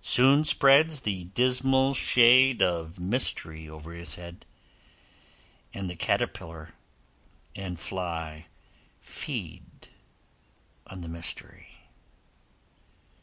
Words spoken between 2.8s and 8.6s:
Mystery over his head, And the caterpillar and fly